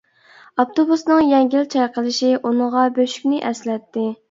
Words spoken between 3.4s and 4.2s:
ئەسلەتتى.